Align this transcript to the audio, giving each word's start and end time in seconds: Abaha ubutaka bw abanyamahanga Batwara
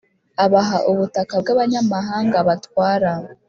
Abaha 0.45 0.77
ubutaka 0.91 1.33
bw 1.41 1.47
abanyamahanga 1.53 2.37
Batwara 2.47 3.11